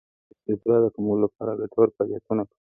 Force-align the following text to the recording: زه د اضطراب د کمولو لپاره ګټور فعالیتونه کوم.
زه 0.43 0.45
د 0.47 0.49
اضطراب 0.53 0.81
د 0.83 0.87
کمولو 0.95 1.23
لپاره 1.25 1.59
ګټور 1.61 1.87
فعالیتونه 1.95 2.41
کوم. 2.47 2.57